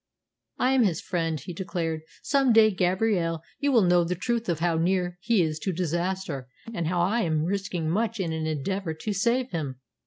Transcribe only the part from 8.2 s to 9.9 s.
an endeavour to save him."